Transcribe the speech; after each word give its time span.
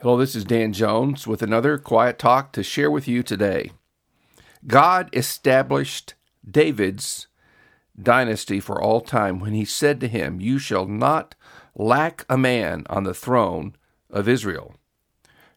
Hello, 0.00 0.16
this 0.16 0.36
is 0.36 0.44
Dan 0.44 0.72
Jones 0.72 1.26
with 1.26 1.42
another 1.42 1.76
quiet 1.76 2.20
talk 2.20 2.52
to 2.52 2.62
share 2.62 2.88
with 2.88 3.08
you 3.08 3.24
today. 3.24 3.72
God 4.64 5.10
established 5.12 6.14
David's 6.48 7.26
dynasty 8.00 8.60
for 8.60 8.80
all 8.80 9.00
time 9.00 9.40
when 9.40 9.54
he 9.54 9.64
said 9.64 9.98
to 9.98 10.06
him, 10.06 10.40
You 10.40 10.60
shall 10.60 10.86
not 10.86 11.34
lack 11.74 12.24
a 12.28 12.38
man 12.38 12.86
on 12.88 13.02
the 13.02 13.12
throne 13.12 13.74
of 14.08 14.28
Israel. 14.28 14.76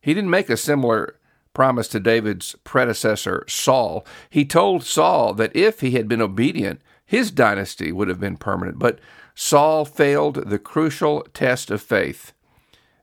He 0.01 0.15
didn't 0.15 0.31
make 0.31 0.49
a 0.49 0.57
similar 0.57 1.19
promise 1.53 1.87
to 1.89 1.99
David's 1.99 2.55
predecessor, 2.63 3.45
Saul. 3.47 4.03
He 4.27 4.43
told 4.43 4.83
Saul 4.83 5.35
that 5.35 5.55
if 5.55 5.81
he 5.81 5.91
had 5.91 6.07
been 6.07 6.19
obedient, 6.19 6.81
his 7.05 7.29
dynasty 7.29 7.91
would 7.91 8.07
have 8.07 8.19
been 8.19 8.37
permanent. 8.37 8.79
But 8.79 8.97
Saul 9.35 9.85
failed 9.85 10.49
the 10.49 10.57
crucial 10.57 11.27
test 11.31 11.69
of 11.69 11.79
faith 11.79 12.33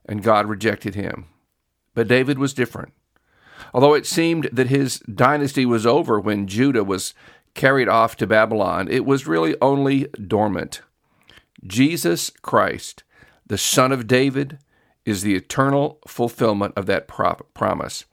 and 0.05 0.23
God 0.23 0.47
rejected 0.47 0.95
him. 0.95 1.25
But 1.93 2.07
David 2.07 2.39
was 2.39 2.53
different. 2.53 2.93
Although 3.73 3.93
it 3.93 4.05
seemed 4.05 4.49
that 4.51 4.67
his 4.67 4.99
dynasty 4.99 5.65
was 5.65 5.85
over 5.85 6.19
when 6.19 6.47
Judah 6.47 6.83
was 6.83 7.13
carried 7.55 7.89
off 7.89 8.15
to 8.17 8.27
Babylon, 8.27 8.87
it 8.89 9.05
was 9.05 9.27
really 9.27 9.55
only 9.61 10.05
dormant. 10.27 10.81
Jesus 11.65 12.29
Christ, 12.41 13.03
the 13.45 13.57
Son 13.57 13.91
of 13.91 14.07
David, 14.07 14.59
is 15.05 15.23
the 15.23 15.35
eternal 15.35 15.99
fulfillment 16.07 16.73
of 16.77 16.85
that 16.85 17.07
promise. 17.07 18.05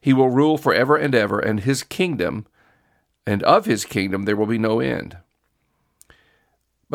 He 0.00 0.12
will 0.12 0.30
rule 0.30 0.56
forever 0.56 0.96
and 0.96 1.14
ever, 1.14 1.38
and 1.38 1.60
his 1.60 1.82
kingdom, 1.82 2.46
and 3.26 3.42
of 3.42 3.66
his 3.66 3.84
kingdom, 3.84 4.22
there 4.22 4.36
will 4.36 4.46
be 4.46 4.58
no 4.58 4.80
end. 4.80 5.18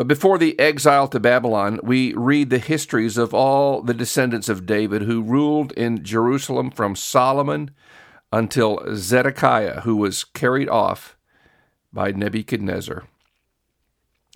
But 0.00 0.08
before 0.08 0.38
the 0.38 0.58
exile 0.58 1.08
to 1.08 1.20
Babylon, 1.20 1.78
we 1.82 2.14
read 2.14 2.48
the 2.48 2.58
histories 2.58 3.18
of 3.18 3.34
all 3.34 3.82
the 3.82 3.92
descendants 3.92 4.48
of 4.48 4.64
David 4.64 5.02
who 5.02 5.20
ruled 5.20 5.72
in 5.72 6.02
Jerusalem 6.02 6.70
from 6.70 6.96
Solomon 6.96 7.70
until 8.32 8.82
Zedekiah, 8.94 9.82
who 9.82 9.96
was 9.96 10.24
carried 10.24 10.70
off 10.70 11.18
by 11.92 12.12
Nebuchadnezzar. 12.12 13.04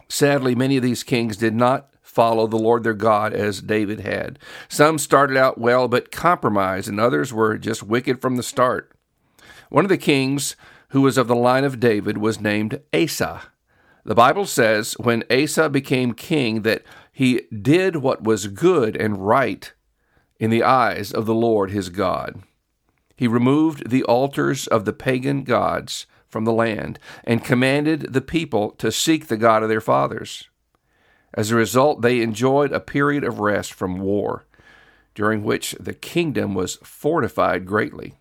Sadly, 0.06 0.54
many 0.54 0.76
of 0.76 0.82
these 0.82 1.02
kings 1.02 1.38
did 1.38 1.54
not 1.54 1.88
follow 2.02 2.46
the 2.46 2.58
Lord 2.58 2.82
their 2.84 2.92
God 2.92 3.32
as 3.32 3.62
David 3.62 4.00
had. 4.00 4.38
Some 4.68 4.98
started 4.98 5.38
out 5.38 5.56
well 5.56 5.88
but 5.88 6.12
compromised, 6.12 6.90
and 6.90 7.00
others 7.00 7.32
were 7.32 7.56
just 7.56 7.82
wicked 7.82 8.20
from 8.20 8.36
the 8.36 8.42
start. 8.42 8.92
One 9.70 9.86
of 9.86 9.88
the 9.88 9.96
kings 9.96 10.56
who 10.88 11.00
was 11.00 11.16
of 11.16 11.26
the 11.26 11.34
line 11.34 11.64
of 11.64 11.80
David 11.80 12.18
was 12.18 12.38
named 12.38 12.82
Asa. 12.92 13.44
The 14.04 14.14
Bible 14.14 14.44
says 14.44 14.92
when 14.98 15.24
Asa 15.30 15.70
became 15.70 16.12
king 16.12 16.62
that 16.62 16.82
he 17.10 17.42
did 17.50 17.96
what 17.96 18.24
was 18.24 18.48
good 18.48 18.96
and 18.96 19.26
right 19.26 19.72
in 20.38 20.50
the 20.50 20.62
eyes 20.62 21.12
of 21.12 21.26
the 21.26 21.34
Lord 21.34 21.70
his 21.70 21.88
God. 21.88 22.42
He 23.16 23.26
removed 23.26 23.88
the 23.88 24.02
altars 24.04 24.66
of 24.66 24.84
the 24.84 24.92
pagan 24.92 25.44
gods 25.44 26.06
from 26.28 26.44
the 26.44 26.52
land 26.52 26.98
and 27.22 27.44
commanded 27.44 28.12
the 28.12 28.20
people 28.20 28.72
to 28.72 28.92
seek 28.92 29.28
the 29.28 29.36
God 29.36 29.62
of 29.62 29.68
their 29.68 29.80
fathers. 29.80 30.48
As 31.32 31.50
a 31.50 31.56
result, 31.56 32.02
they 32.02 32.20
enjoyed 32.20 32.72
a 32.72 32.80
period 32.80 33.24
of 33.24 33.40
rest 33.40 33.72
from 33.72 34.00
war, 34.00 34.44
during 35.14 35.44
which 35.44 35.76
the 35.80 35.94
kingdom 35.94 36.54
was 36.54 36.76
fortified 36.82 37.66
greatly. 37.66 38.18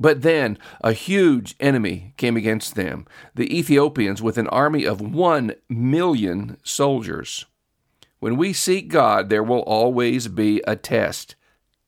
But 0.00 0.22
then 0.22 0.58
a 0.80 0.92
huge 0.92 1.56
enemy 1.58 2.14
came 2.16 2.36
against 2.36 2.74
them, 2.74 3.06
the 3.34 3.56
Ethiopians, 3.56 4.22
with 4.22 4.38
an 4.38 4.46
army 4.48 4.84
of 4.84 5.00
one 5.00 5.54
million 5.68 6.58
soldiers. 6.62 7.46
When 8.20 8.36
we 8.36 8.52
seek 8.52 8.88
God, 8.88 9.28
there 9.28 9.42
will 9.42 9.60
always 9.60 10.28
be 10.28 10.62
a 10.66 10.76
test. 10.76 11.34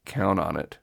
Count 0.04 0.38
on 0.38 0.56
it. 0.56 0.78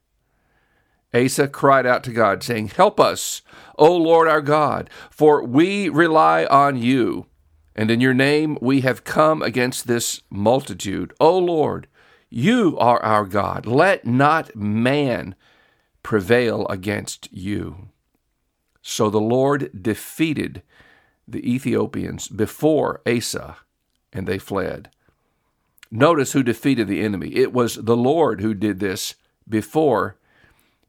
Asa 1.14 1.48
cried 1.48 1.86
out 1.86 2.04
to 2.04 2.12
God, 2.12 2.44
saying, 2.44 2.70
Help 2.70 3.00
us, 3.00 3.42
O 3.78 3.96
Lord 3.96 4.28
our 4.28 4.42
God, 4.42 4.90
for 5.10 5.44
we 5.44 5.90
rely 5.90 6.46
on 6.46 6.78
you, 6.78 7.28
and 7.76 7.90
in 7.90 8.02
your 8.02 8.14
name 8.14 8.58
we 8.62 8.82
have 8.82 9.04
come 9.04 9.42
against 9.42 9.88
this 9.88 10.22
multitude. 10.30 11.14
O 11.20 11.38
Lord, 11.38 11.88
you 12.30 12.78
are 12.78 13.02
our 13.04 13.26
God. 13.26 13.66
Let 13.66 14.06
not 14.06 14.56
man 14.56 15.36
prevail 16.08 16.66
against 16.70 17.28
you. 17.34 17.90
So 18.82 19.10
the 19.10 19.20
Lord 19.20 19.70
defeated 19.84 20.64
the 21.28 21.46
Ethiopians 21.46 22.30
before 22.30 23.02
Asa, 23.06 23.58
and 24.14 24.26
they 24.26 24.38
fled. 24.38 24.90
Notice 25.92 26.32
who 26.32 26.44
defeated 26.44 26.88
the 26.88 27.02
enemy. 27.02 27.36
It 27.36 27.52
was 27.52 27.76
the 27.76 27.98
Lord 27.98 28.40
who 28.40 28.54
did 28.54 28.80
this 28.80 29.16
before 29.50 30.16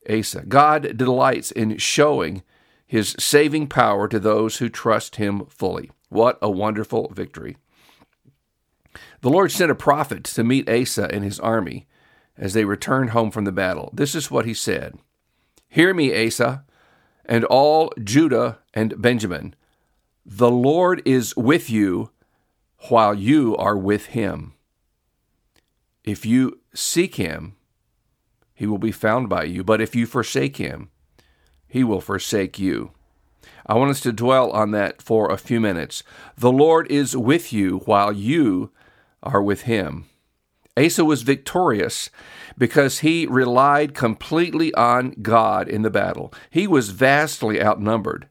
Asa. 0.08 0.44
God 0.46 0.96
delights 0.96 1.50
in 1.50 1.78
showing 1.78 2.44
his 2.86 3.16
saving 3.18 3.66
power 3.66 4.06
to 4.06 4.20
those 4.20 4.58
who 4.58 4.68
trust 4.68 5.16
him 5.16 5.46
fully. 5.46 5.90
What 6.10 6.38
a 6.40 6.48
wonderful 6.48 7.10
victory. 7.12 7.56
The 9.22 9.30
Lord 9.30 9.50
sent 9.50 9.72
a 9.72 9.74
prophet 9.74 10.22
to 10.22 10.44
meet 10.44 10.70
Asa 10.70 11.12
and 11.12 11.24
his 11.24 11.40
army 11.40 11.88
as 12.36 12.52
they 12.52 12.64
returned 12.64 13.10
home 13.10 13.32
from 13.32 13.46
the 13.46 13.50
battle. 13.50 13.90
This 13.92 14.14
is 14.14 14.30
what 14.30 14.46
he 14.46 14.54
said 14.54 14.96
Hear 15.68 15.92
me, 15.92 16.26
Asa, 16.26 16.64
and 17.24 17.44
all 17.44 17.92
Judah 18.02 18.58
and 18.72 19.00
Benjamin. 19.00 19.54
The 20.24 20.50
Lord 20.50 21.02
is 21.04 21.36
with 21.36 21.70
you 21.70 22.10
while 22.88 23.14
you 23.14 23.56
are 23.56 23.76
with 23.76 24.06
him. 24.06 24.54
If 26.04 26.24
you 26.24 26.60
seek 26.74 27.16
him, 27.16 27.56
he 28.54 28.66
will 28.66 28.78
be 28.78 28.92
found 28.92 29.28
by 29.28 29.44
you. 29.44 29.62
But 29.62 29.80
if 29.80 29.94
you 29.94 30.06
forsake 30.06 30.56
him, 30.56 30.90
he 31.66 31.84
will 31.84 32.00
forsake 32.00 32.58
you. 32.58 32.92
I 33.66 33.74
want 33.74 33.90
us 33.90 34.00
to 34.00 34.12
dwell 34.12 34.50
on 34.52 34.70
that 34.70 35.02
for 35.02 35.30
a 35.30 35.36
few 35.36 35.60
minutes. 35.60 36.02
The 36.36 36.50
Lord 36.50 36.90
is 36.90 37.16
with 37.16 37.52
you 37.52 37.78
while 37.84 38.12
you 38.12 38.70
are 39.22 39.42
with 39.42 39.62
him. 39.62 40.06
Asa 40.78 41.05
was 41.05 41.22
victorious 41.22 42.11
because 42.56 43.00
he 43.00 43.27
relied 43.27 43.94
completely 43.94 44.72
on 44.75 45.11
God 45.22 45.69
in 45.69 45.83
the 45.83 45.91
battle. 45.91 46.33
He 46.50 46.66
was 46.66 46.91
vastly 46.91 47.61
outnumbered, 47.62 48.28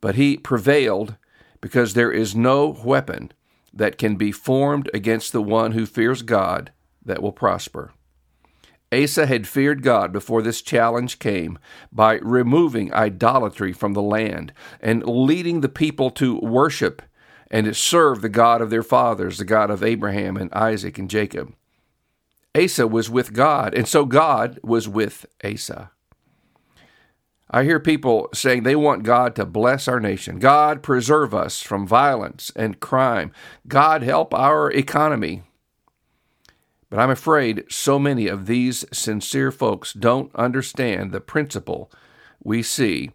but 0.00 0.14
he 0.14 0.36
prevailed 0.36 1.16
because 1.60 1.94
there 1.94 2.12
is 2.12 2.34
no 2.34 2.68
weapon 2.84 3.32
that 3.72 3.98
can 3.98 4.16
be 4.16 4.32
formed 4.32 4.90
against 4.94 5.32
the 5.32 5.42
one 5.42 5.72
who 5.72 5.86
fears 5.86 6.22
God 6.22 6.72
that 7.04 7.22
will 7.22 7.32
prosper. 7.32 7.92
Asa 8.92 9.26
had 9.26 9.46
feared 9.46 9.82
God 9.82 10.12
before 10.12 10.42
this 10.42 10.62
challenge 10.62 11.20
came 11.20 11.58
by 11.92 12.14
removing 12.22 12.92
idolatry 12.92 13.72
from 13.72 13.92
the 13.92 14.02
land 14.02 14.52
and 14.80 15.06
leading 15.06 15.60
the 15.60 15.68
people 15.68 16.10
to 16.12 16.38
worship 16.38 17.02
and 17.50 17.76
serve 17.76 18.20
the 18.20 18.28
God 18.28 18.60
of 18.60 18.70
their 18.70 18.82
fathers, 18.82 19.38
the 19.38 19.44
God 19.44 19.70
of 19.70 19.84
Abraham 19.84 20.36
and 20.36 20.52
Isaac 20.52 20.98
and 20.98 21.08
Jacob. 21.08 21.54
Asa 22.54 22.86
was 22.86 23.08
with 23.08 23.32
God, 23.32 23.74
and 23.74 23.86
so 23.86 24.04
God 24.04 24.58
was 24.62 24.88
with 24.88 25.26
Asa. 25.44 25.90
I 27.52 27.64
hear 27.64 27.80
people 27.80 28.28
saying 28.32 28.62
they 28.62 28.76
want 28.76 29.02
God 29.02 29.34
to 29.36 29.44
bless 29.44 29.88
our 29.88 29.98
nation. 29.98 30.38
God 30.38 30.82
preserve 30.82 31.34
us 31.34 31.60
from 31.60 31.86
violence 31.86 32.52
and 32.54 32.78
crime. 32.78 33.32
God 33.66 34.02
help 34.02 34.32
our 34.32 34.70
economy. 34.70 35.42
But 36.88 37.00
I'm 37.00 37.10
afraid 37.10 37.64
so 37.68 37.98
many 37.98 38.28
of 38.28 38.46
these 38.46 38.84
sincere 38.92 39.50
folks 39.50 39.92
don't 39.92 40.34
understand 40.34 41.10
the 41.10 41.20
principle 41.20 41.90
we 42.42 42.62
see 42.62 43.10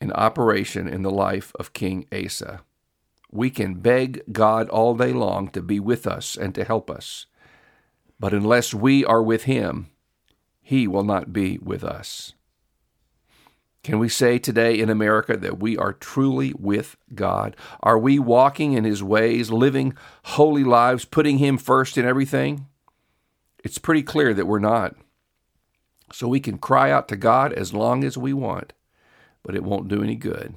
in 0.00 0.12
operation 0.12 0.86
in 0.86 1.02
the 1.02 1.10
life 1.10 1.52
of 1.58 1.72
King 1.72 2.06
Asa. 2.12 2.60
We 3.30 3.48
can 3.48 3.74
beg 3.74 4.22
God 4.32 4.68
all 4.68 4.94
day 4.94 5.12
long 5.12 5.48
to 5.48 5.62
be 5.62 5.80
with 5.80 6.06
us 6.06 6.36
and 6.36 6.54
to 6.54 6.64
help 6.64 6.90
us. 6.90 7.26
But 8.22 8.32
unless 8.32 8.72
we 8.72 9.04
are 9.04 9.20
with 9.20 9.42
him, 9.42 9.90
he 10.60 10.86
will 10.86 11.02
not 11.02 11.32
be 11.32 11.58
with 11.58 11.82
us. 11.82 12.34
Can 13.82 13.98
we 13.98 14.08
say 14.08 14.38
today 14.38 14.78
in 14.78 14.88
America 14.88 15.36
that 15.36 15.58
we 15.58 15.76
are 15.76 15.92
truly 15.92 16.54
with 16.56 16.96
God? 17.16 17.56
Are 17.80 17.98
we 17.98 18.20
walking 18.20 18.74
in 18.74 18.84
His 18.84 19.02
ways, 19.02 19.50
living 19.50 19.94
holy 20.22 20.62
lives, 20.62 21.04
putting 21.04 21.38
Him 21.38 21.58
first 21.58 21.98
in 21.98 22.06
everything? 22.06 22.68
It's 23.64 23.78
pretty 23.78 24.04
clear 24.04 24.32
that 24.34 24.46
we're 24.46 24.60
not. 24.60 24.94
So 26.12 26.28
we 26.28 26.38
can 26.38 26.58
cry 26.58 26.92
out 26.92 27.08
to 27.08 27.16
God 27.16 27.52
as 27.52 27.74
long 27.74 28.04
as 28.04 28.16
we 28.16 28.32
want, 28.32 28.72
but 29.42 29.56
it 29.56 29.64
won't 29.64 29.88
do 29.88 30.00
any 30.00 30.14
good. 30.14 30.54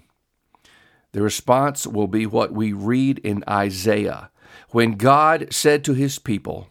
The 1.13 1.23
response 1.23 1.87
will 1.87 2.07
be 2.07 2.27
what 2.27 2.53
we 2.53 2.73
read 2.73 3.17
in 3.17 3.43
Isaiah 3.49 4.29
when 4.69 4.97
God 4.97 5.47
said 5.49 5.83
to 5.85 5.95
His 5.95 6.19
people, 6.19 6.69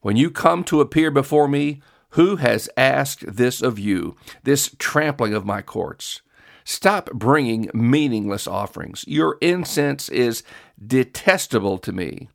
when 0.00 0.16
you 0.16 0.30
come 0.30 0.64
to 0.64 0.80
appear 0.80 1.10
before 1.10 1.48
me, 1.48 1.80
who 2.10 2.36
has 2.36 2.68
asked 2.76 3.24
this 3.36 3.62
of 3.62 3.78
you, 3.78 4.16
this 4.42 4.74
trampling 4.78 5.34
of 5.34 5.46
my 5.46 5.62
courts? 5.62 6.22
Stop 6.64 7.10
bringing 7.12 7.70
meaningless 7.74 8.46
offerings. 8.46 9.04
Your 9.06 9.38
incense 9.40 10.08
is 10.08 10.42
detestable 10.84 11.78
to 11.78 11.92
me. 11.92 12.28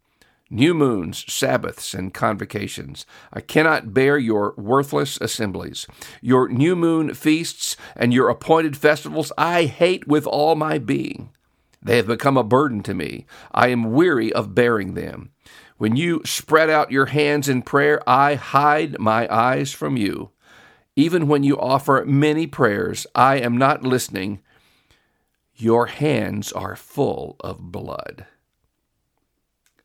new 0.50 0.74
moons, 0.74 1.26
Sabbaths, 1.32 1.94
and 1.94 2.14
convocations. 2.14 3.06
I 3.34 3.42
cannot 3.42 3.94
bear 3.94 4.18
your 4.18 4.54
worthless 4.58 5.18
assemblies. 5.20 5.88
Your 6.22 6.48
new 6.48 6.76
moon 6.76 7.14
feasts 7.14 7.76
and 7.96 8.14
your 8.14 8.30
appointed 8.30 8.78
festivals 8.78 9.32
I 9.38 9.66
hate 9.66 10.08
with 10.08 10.28
all 10.28 10.56
my 10.56 10.78
being. 10.78 11.32
They 11.82 11.98
have 11.98 12.08
become 12.08 12.38
a 12.38 12.44
burden 12.44 12.82
to 12.84 12.94
me. 12.94 13.26
I 13.52 13.68
am 13.70 13.92
weary 13.94 14.32
of 14.34 14.56
bearing 14.56 14.94
them. 14.94 15.32
When 15.78 15.96
you 15.96 16.22
spread 16.24 16.70
out 16.70 16.92
your 16.92 17.08
hands 17.08 17.50
in 17.50 17.62
prayer, 17.62 18.02
I 18.08 18.36
hide 18.36 19.00
my 19.00 19.28
eyes 19.34 19.74
from 19.74 19.98
you. 19.98 20.32
Even 20.96 21.28
when 21.28 21.44
you 21.44 21.60
offer 21.60 22.04
many 22.06 22.48
prayers, 22.48 23.06
I 23.14 23.38
am 23.38 23.58
not 23.58 23.84
listening. 23.84 24.42
Your 25.54 25.88
hands 25.88 26.54
are 26.54 26.78
full 26.78 27.36
of 27.42 27.72
blood. 27.72 28.26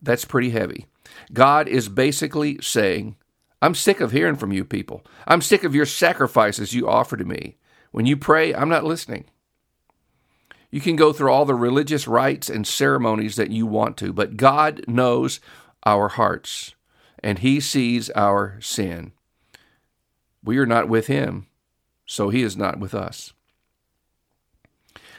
That's 0.01 0.25
pretty 0.25 0.51
heavy. 0.51 0.87
God 1.33 1.67
is 1.69 1.89
basically 1.89 2.59
saying, 2.63 3.17
I'm 3.61 3.75
sick 3.75 4.01
of 4.01 4.13
hearing 4.13 4.37
from 4.37 4.53
you 4.53 4.65
people. 4.65 5.05
I'm 5.27 5.43
sick 5.43 5.65
of 5.65 5.75
your 5.75 5.87
sacrifices 5.87 6.73
you 6.73 6.89
offer 6.89 7.17
to 7.17 7.25
me. 7.25 7.57
When 7.91 8.07
you 8.07 8.17
pray, 8.17 8.55
I'm 8.55 8.69
not 8.69 8.85
listening. 8.85 9.25
You 10.71 10.81
can 10.81 10.95
go 10.95 11.13
through 11.13 11.33
all 11.33 11.45
the 11.45 11.55
religious 11.55 12.07
rites 12.07 12.49
and 12.49 12.65
ceremonies 12.65 13.35
that 13.37 13.51
you 13.51 13.67
want 13.67 13.97
to, 13.99 14.13
but 14.13 14.37
God 14.37 14.83
knows 14.87 15.41
our 15.85 16.09
hearts 16.09 16.75
and 17.23 17.39
He 17.39 17.61
sees 17.61 18.11
our 18.11 18.59
sin. 18.61 19.13
We 20.43 20.59
are 20.59 20.67
not 20.67 20.89
with 20.89 21.07
Him, 21.07 21.47
so 22.07 22.31
He 22.31 22.43
is 22.43 22.57
not 22.57 22.79
with 22.79 22.95
us. 22.95 23.33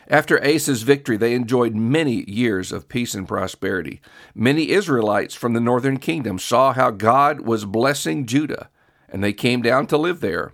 After 0.07 0.43
Asa's 0.43 0.83
victory, 0.83 1.15
they 1.15 1.33
enjoyed 1.33 1.73
many 1.73 2.29
years 2.29 2.71
of 2.71 2.89
peace 2.89 3.13
and 3.13 3.27
prosperity. 3.27 4.01
Many 4.35 4.71
Israelites 4.71 5.35
from 5.35 5.53
the 5.53 5.61
northern 5.61 5.97
kingdom 5.97 6.37
saw 6.37 6.73
how 6.73 6.91
God 6.91 7.41
was 7.41 7.63
blessing 7.63 8.25
Judah, 8.25 8.69
and 9.07 9.23
they 9.23 9.31
came 9.31 9.61
down 9.61 9.87
to 9.87 9.97
live 9.97 10.19
there. 10.19 10.53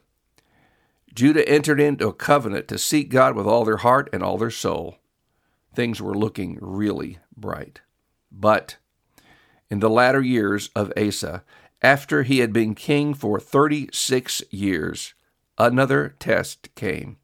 Judah 1.15 1.47
entered 1.49 1.79
into 1.79 2.07
a 2.07 2.13
covenant 2.13 2.67
to 2.67 2.77
seek 2.77 3.09
God 3.09 3.35
with 3.35 3.47
all 3.47 3.65
their 3.65 3.77
heart 3.77 4.09
and 4.13 4.21
all 4.21 4.37
their 4.37 4.51
soul. 4.51 4.97
Things 5.73 5.99
were 5.99 6.13
looking 6.13 6.59
really 6.61 7.17
bright. 7.35 7.81
But 8.31 8.77
in 9.69 9.79
the 9.79 9.89
latter 9.89 10.21
years 10.21 10.69
of 10.75 10.91
Asa, 10.97 11.43
after 11.81 12.23
he 12.23 12.39
had 12.39 12.53
been 12.53 12.75
king 12.75 13.13
for 13.13 13.39
36 13.39 14.43
years, 14.49 15.13
another 15.57 16.15
test 16.19 16.73
came. 16.75 17.17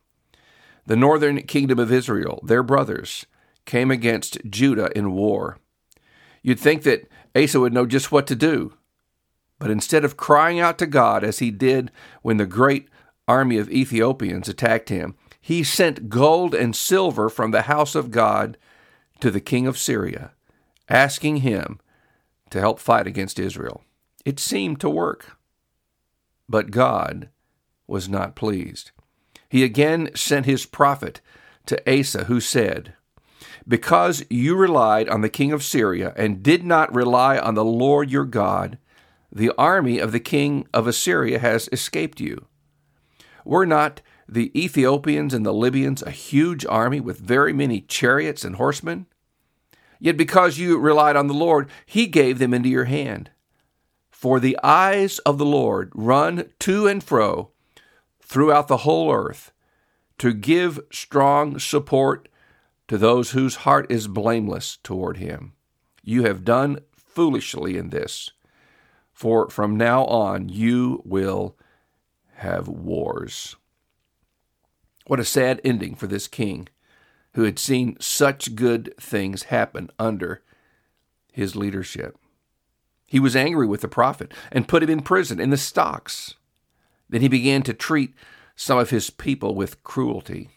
The 0.85 0.95
northern 0.95 1.41
kingdom 1.43 1.79
of 1.79 1.91
Israel, 1.91 2.41
their 2.43 2.63
brothers, 2.63 3.25
came 3.65 3.89
against 3.89 4.37
Judah 4.49 4.89
in 4.95 5.13
war. 5.13 5.57
You'd 6.41 6.59
think 6.59 6.83
that 6.83 7.07
Asa 7.35 7.59
would 7.59 7.73
know 7.73 7.85
just 7.85 8.11
what 8.11 8.27
to 8.27 8.35
do. 8.35 8.73
But 9.59 9.71
instead 9.71 10.03
of 10.03 10.17
crying 10.17 10.59
out 10.59 10.77
to 10.79 10.85
God 10.85 11.23
as 11.23 11.39
he 11.39 11.49
did 11.49 11.89
when 12.21 12.37
the 12.37 12.45
great 12.45 12.89
army 13.27 13.57
of 13.57 13.71
Ethiopians 13.71 14.49
attacked 14.49 14.89
him, 14.89 15.15
he 15.39 15.63
sent 15.63 16.09
gold 16.09 16.53
and 16.53 16.75
silver 16.75 17.29
from 17.29 17.51
the 17.51 17.63
house 17.63 17.95
of 17.95 18.11
God 18.11 18.57
to 19.21 19.31
the 19.31 19.39
king 19.41 19.67
of 19.67 19.77
Syria, 19.77 20.31
asking 20.89 21.37
him 21.37 21.79
to 22.53 22.59
help 22.59 22.79
fight 22.79 23.05
against 23.05 23.37
Israel. 23.37 23.83
It 24.25 24.39
seemed 24.39 24.79
to 24.79 24.89
work. 24.89 25.37
But 26.49 26.71
God 26.71 27.29
was 27.85 28.09
not 28.09 28.35
pleased 28.35 28.91
he 29.53 29.63
again 29.63 30.09
sent 30.15 30.47
his 30.47 30.65
prophet 30.65 31.21
to 31.67 31.79
Asa, 31.87 32.23
who 32.23 32.39
said, 32.39 32.95
Because 33.67 34.25
you 34.27 34.55
relied 34.55 35.07
on 35.07 35.21
the 35.21 35.29
king 35.29 35.51
of 35.51 35.63
Syria 35.63 36.11
and 36.17 36.41
did 36.41 36.63
not 36.63 36.91
rely 36.91 37.37
on 37.37 37.53
the 37.53 37.63
Lord 37.63 38.09
your 38.09 38.25
God, 38.25 38.79
the 39.31 39.51
army 39.55 39.99
of 39.99 40.11
the 40.11 40.19
king 40.19 40.67
of 40.73 40.87
Assyria 40.87 41.37
has 41.37 41.69
escaped 41.71 42.19
you. 42.19 42.47
Were 43.45 43.67
not 43.67 44.01
the 44.27 44.51
Ethiopians 44.59 45.35
and 45.35 45.45
the 45.45 45.53
Libyans 45.53 46.01
a 46.01 46.09
huge 46.09 46.65
army 46.65 46.99
with 46.99 47.19
very 47.19 47.53
many 47.53 47.81
chariots 47.81 48.43
and 48.43 48.55
horsemen? 48.55 49.05
Yet 50.03 50.17
because 50.17 50.57
you 50.57 50.77
relied 50.77 51.15
on 51.15 51.27
the 51.27 51.33
Lord, 51.33 51.69
he 51.85 52.07
gave 52.07 52.37
them 52.37 52.53
into 52.53 52.67
your 52.67 52.83
hand. 52.83 53.29
For 54.11 54.37
the 54.37 54.59
eyes 54.61 55.19
of 55.19 55.37
the 55.37 55.45
Lord 55.45 55.93
run 55.95 56.49
to 56.59 56.87
and 56.87 57.01
fro 57.01 57.51
throughout 58.19 58.67
the 58.67 58.83
whole 58.83 59.13
earth 59.13 59.53
to 60.17 60.33
give 60.33 60.77
strong 60.91 61.57
support 61.57 62.27
to 62.89 62.97
those 62.97 63.31
whose 63.31 63.63
heart 63.63 63.89
is 63.89 64.09
blameless 64.09 64.77
toward 64.83 65.17
him. 65.17 65.53
You 66.03 66.23
have 66.25 66.43
done 66.43 66.79
foolishly 66.93 67.77
in 67.77 67.89
this, 67.89 68.29
for 69.13 69.49
from 69.49 69.77
now 69.77 70.03
on 70.03 70.49
you 70.49 71.01
will 71.05 71.55
have 72.35 72.67
wars. 72.67 73.55
What 75.07 75.21
a 75.21 75.25
sad 75.25 75.61
ending 75.63 75.95
for 75.95 76.07
this 76.07 76.27
king 76.27 76.67
who 77.33 77.43
had 77.43 77.59
seen 77.59 77.97
such 77.99 78.55
good 78.55 78.93
things 78.99 79.43
happen 79.43 79.89
under 79.97 80.41
his 81.31 81.55
leadership. 81.55 82.17
He 83.07 83.19
was 83.19 83.35
angry 83.35 83.67
with 83.67 83.81
the 83.81 83.87
prophet 83.87 84.31
and 84.51 84.67
put 84.67 84.83
him 84.83 84.89
in 84.89 85.01
prison 85.01 85.39
in 85.39 85.49
the 85.49 85.57
stocks. 85.57 86.35
Then 87.09 87.21
he 87.21 87.27
began 87.27 87.63
to 87.63 87.73
treat 87.73 88.13
some 88.55 88.77
of 88.77 88.89
his 88.91 89.09
people 89.09 89.55
with 89.55 89.83
cruelty. 89.83 90.49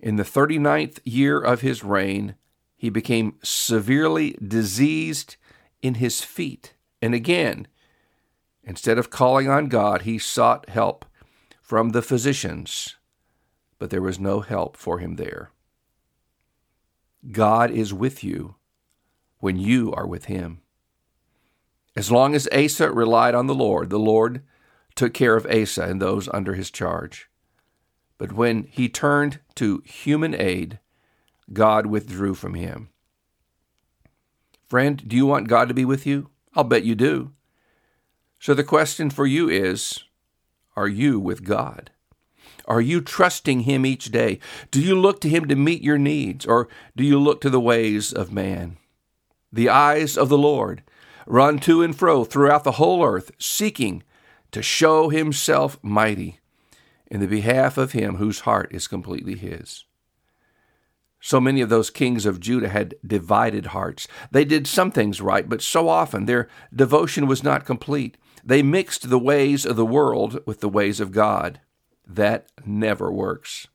In 0.00 0.16
the 0.16 0.24
thirty 0.24 0.58
ninth 0.58 1.00
year 1.04 1.40
of 1.40 1.60
his 1.60 1.82
reign, 1.82 2.34
he 2.76 2.90
became 2.90 3.38
severely 3.42 4.36
diseased 4.46 5.36
in 5.82 5.94
his 5.94 6.20
feet. 6.20 6.74
And 7.00 7.14
again, 7.14 7.66
instead 8.62 8.98
of 8.98 9.10
calling 9.10 9.48
on 9.48 9.68
God, 9.68 10.02
he 10.02 10.18
sought 10.18 10.68
help 10.68 11.04
from 11.62 11.90
the 11.90 12.02
physicians, 12.02 12.96
but 13.78 13.90
there 13.90 14.02
was 14.02 14.18
no 14.18 14.40
help 14.40 14.76
for 14.76 14.98
him 14.98 15.16
there. 15.16 15.50
God 17.30 17.70
is 17.70 17.92
with 17.92 18.22
you 18.22 18.56
when 19.38 19.56
you 19.56 19.92
are 19.92 20.06
with 20.06 20.26
him. 20.26 20.60
As 21.96 22.10
long 22.10 22.34
as 22.34 22.48
Asa 22.48 22.90
relied 22.92 23.34
on 23.34 23.46
the 23.46 23.54
Lord, 23.54 23.90
the 23.90 23.98
Lord 23.98 24.42
took 24.94 25.14
care 25.14 25.36
of 25.36 25.46
Asa 25.46 25.84
and 25.84 26.00
those 26.00 26.28
under 26.28 26.54
his 26.54 26.70
charge. 26.70 27.28
But 28.18 28.32
when 28.32 28.64
he 28.64 28.88
turned 28.88 29.40
to 29.56 29.82
human 29.84 30.34
aid, 30.34 30.78
God 31.52 31.86
withdrew 31.86 32.34
from 32.34 32.54
him. 32.54 32.88
Friend, 34.68 35.02
do 35.06 35.16
you 35.16 35.26
want 35.26 35.48
God 35.48 35.68
to 35.68 35.74
be 35.74 35.84
with 35.84 36.06
you? 36.06 36.30
I'll 36.54 36.64
bet 36.64 36.84
you 36.84 36.94
do. 36.94 37.32
So 38.38 38.52
the 38.52 38.64
question 38.64 39.10
for 39.10 39.26
you 39.26 39.48
is 39.48 40.04
Are 40.74 40.88
you 40.88 41.20
with 41.20 41.44
God? 41.44 41.90
Are 42.66 42.80
you 42.80 43.00
trusting 43.00 43.60
Him 43.60 43.86
each 43.86 44.06
day? 44.06 44.38
Do 44.70 44.80
you 44.80 44.98
look 44.98 45.20
to 45.20 45.28
Him 45.28 45.46
to 45.46 45.56
meet 45.56 45.82
your 45.82 45.98
needs, 45.98 46.44
or 46.44 46.68
do 46.96 47.04
you 47.04 47.18
look 47.18 47.40
to 47.42 47.50
the 47.50 47.60
ways 47.60 48.12
of 48.12 48.32
man? 48.32 48.76
The 49.52 49.68
eyes 49.68 50.16
of 50.18 50.28
the 50.28 50.38
Lord 50.38 50.82
run 51.26 51.58
to 51.60 51.82
and 51.82 51.94
fro 51.94 52.24
throughout 52.24 52.64
the 52.64 52.72
whole 52.72 53.04
earth, 53.04 53.30
seeking 53.38 54.02
to 54.52 54.62
show 54.62 55.08
himself 55.08 55.78
mighty 55.82 56.40
in 57.08 57.20
the 57.20 57.26
behalf 57.26 57.76
of 57.76 57.92
him 57.92 58.16
whose 58.16 58.40
heart 58.40 58.68
is 58.72 58.86
completely 58.86 59.36
his. 59.36 59.84
So 61.20 61.40
many 61.40 61.60
of 61.60 61.68
those 61.68 61.90
kings 61.90 62.24
of 62.24 62.40
Judah 62.40 62.68
had 62.68 62.94
divided 63.04 63.66
hearts. 63.66 64.06
They 64.30 64.44
did 64.44 64.66
some 64.66 64.90
things 64.90 65.20
right, 65.20 65.48
but 65.48 65.62
so 65.62 65.88
often 65.88 66.26
their 66.26 66.48
devotion 66.74 67.26
was 67.26 67.42
not 67.42 67.64
complete. 67.64 68.16
They 68.44 68.62
mixed 68.62 69.10
the 69.10 69.18
ways 69.18 69.66
of 69.66 69.76
the 69.76 69.86
world 69.86 70.40
with 70.46 70.60
the 70.60 70.68
ways 70.68 71.00
of 71.00 71.10
God. 71.10 71.60
That 72.06 72.46
never 72.64 73.10
works. 73.10 73.66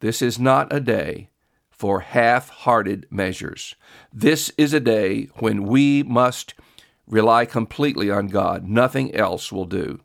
This 0.00 0.22
is 0.22 0.38
not 0.38 0.72
a 0.72 0.80
day 0.80 1.30
for 1.70 2.00
half 2.00 2.48
hearted 2.48 3.06
measures. 3.10 3.74
This 4.12 4.52
is 4.56 4.72
a 4.72 4.80
day 4.80 5.28
when 5.34 5.64
we 5.64 6.02
must 6.02 6.54
Rely 7.08 7.46
completely 7.46 8.10
on 8.10 8.26
God. 8.26 8.68
Nothing 8.68 9.14
else 9.14 9.50
will 9.50 9.64
do. 9.64 10.00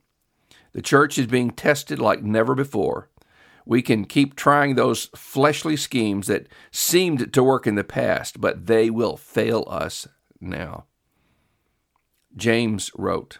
The 0.71 0.81
church 0.81 1.17
is 1.17 1.27
being 1.27 1.51
tested 1.51 1.99
like 1.99 2.23
never 2.23 2.55
before. 2.55 3.09
We 3.65 3.81
can 3.81 4.05
keep 4.05 4.35
trying 4.35 4.75
those 4.75 5.09
fleshly 5.15 5.75
schemes 5.75 6.27
that 6.27 6.47
seemed 6.71 7.33
to 7.33 7.43
work 7.43 7.67
in 7.67 7.75
the 7.75 7.83
past, 7.83 8.39
but 8.39 8.67
they 8.67 8.89
will 8.89 9.17
fail 9.17 9.65
us 9.69 10.07
now. 10.39 10.85
James 12.35 12.89
wrote, 12.97 13.39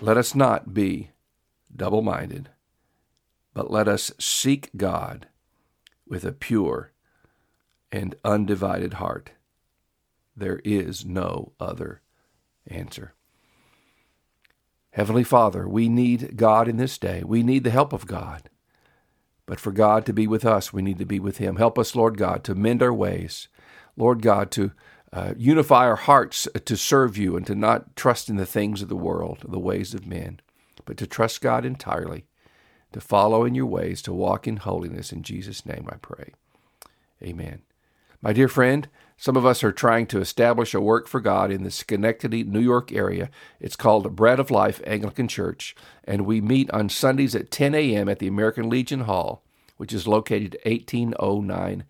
Let 0.00 0.16
us 0.18 0.34
not 0.34 0.74
be 0.74 1.10
double 1.74 2.02
minded, 2.02 2.50
but 3.54 3.70
let 3.70 3.88
us 3.88 4.12
seek 4.18 4.70
God 4.76 5.26
with 6.06 6.24
a 6.24 6.32
pure 6.32 6.92
and 7.90 8.14
undivided 8.24 8.94
heart. 8.94 9.30
There 10.36 10.60
is 10.64 11.06
no 11.06 11.52
other 11.58 12.02
answer. 12.66 13.14
Heavenly 14.90 15.24
Father, 15.24 15.66
we 15.66 15.88
need 15.88 16.36
God 16.36 16.68
in 16.68 16.76
this 16.76 16.98
day. 16.98 17.22
We 17.24 17.42
need 17.42 17.64
the 17.64 17.70
help 17.70 17.92
of 17.92 18.06
God. 18.06 18.50
But 19.46 19.60
for 19.60 19.70
God 19.70 20.04
to 20.06 20.12
be 20.12 20.26
with 20.26 20.44
us, 20.44 20.72
we 20.72 20.82
need 20.82 20.98
to 20.98 21.06
be 21.06 21.20
with 21.20 21.38
Him. 21.38 21.56
Help 21.56 21.78
us, 21.78 21.94
Lord 21.94 22.18
God, 22.18 22.44
to 22.44 22.54
mend 22.54 22.82
our 22.82 22.92
ways. 22.92 23.48
Lord 23.96 24.20
God, 24.20 24.50
to 24.52 24.72
uh, 25.16 25.32
unify 25.38 25.86
our 25.86 25.96
hearts 25.96 26.46
to 26.62 26.76
serve 26.76 27.16
you 27.16 27.38
and 27.38 27.46
to 27.46 27.54
not 27.54 27.96
trust 27.96 28.28
in 28.28 28.36
the 28.36 28.44
things 28.44 28.82
of 28.82 28.90
the 28.90 28.94
world, 28.94 29.38
the 29.48 29.58
ways 29.58 29.94
of 29.94 30.06
men, 30.06 30.40
but 30.84 30.98
to 30.98 31.06
trust 31.06 31.40
God 31.40 31.64
entirely, 31.64 32.26
to 32.92 33.00
follow 33.00 33.42
in 33.46 33.54
your 33.54 33.64
ways, 33.64 34.02
to 34.02 34.12
walk 34.12 34.46
in 34.46 34.58
holiness. 34.58 35.12
In 35.12 35.22
Jesus' 35.22 35.64
name 35.64 35.88
I 35.90 35.96
pray. 35.96 36.34
Amen. 37.22 37.62
My 38.20 38.34
dear 38.34 38.46
friend, 38.46 38.90
some 39.16 39.38
of 39.38 39.46
us 39.46 39.64
are 39.64 39.72
trying 39.72 40.06
to 40.08 40.20
establish 40.20 40.74
a 40.74 40.82
work 40.82 41.08
for 41.08 41.20
God 41.20 41.50
in 41.50 41.62
the 41.62 41.70
Schenectady, 41.70 42.44
New 42.44 42.60
York 42.60 42.92
area. 42.92 43.30
It's 43.58 43.74
called 43.74 44.14
Bread 44.14 44.38
of 44.38 44.50
Life 44.50 44.82
Anglican 44.86 45.28
Church, 45.28 45.74
and 46.04 46.26
we 46.26 46.42
meet 46.42 46.70
on 46.72 46.90
Sundays 46.90 47.34
at 47.34 47.50
10 47.50 47.74
a.m. 47.74 48.10
at 48.10 48.18
the 48.18 48.26
American 48.26 48.68
Legion 48.68 49.00
Hall, 49.00 49.42
which 49.78 49.94
is 49.94 50.06
located 50.06 50.56
at 50.56 50.70
1809 50.70 51.84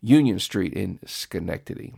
Union 0.00 0.40
Street 0.40 0.72
in 0.72 0.98
Schenectady. 1.06 1.94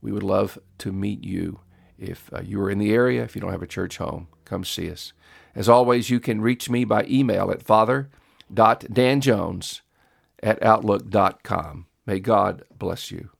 We 0.00 0.12
would 0.12 0.22
love 0.22 0.58
to 0.78 0.92
meet 0.92 1.24
you. 1.24 1.60
If 1.98 2.32
uh, 2.32 2.42
you 2.42 2.60
are 2.60 2.70
in 2.70 2.78
the 2.78 2.92
area, 2.92 3.24
if 3.24 3.34
you 3.34 3.40
don't 3.40 3.50
have 3.50 3.62
a 3.62 3.66
church 3.66 3.96
home, 3.98 4.28
come 4.44 4.64
see 4.64 4.88
us. 4.90 5.12
As 5.54 5.68
always, 5.68 6.10
you 6.10 6.20
can 6.20 6.40
reach 6.40 6.70
me 6.70 6.84
by 6.84 7.04
email 7.08 7.50
at 7.50 7.62
father.danjones 7.62 9.80
at 10.40 10.62
outlook.com. 10.62 11.86
May 12.06 12.20
God 12.20 12.62
bless 12.78 13.10
you. 13.10 13.30